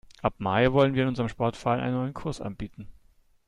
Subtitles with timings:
[0.23, 2.87] Ab Mai wollen wir in unserem Sportverein einen neuen Kurs anbieten.